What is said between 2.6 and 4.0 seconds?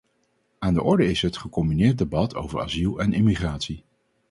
asiel en immigratie.